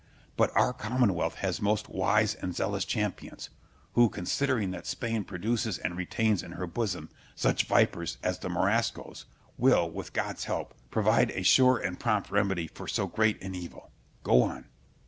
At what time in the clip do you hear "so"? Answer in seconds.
12.87-13.05